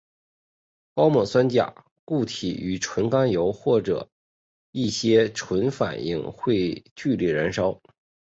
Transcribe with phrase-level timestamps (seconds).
[0.95, 3.79] 高锰酸钾固体与纯甘油或
[4.71, 7.79] 一些醇反应会剧烈燃烧。